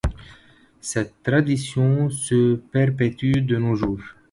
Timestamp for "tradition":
1.21-2.09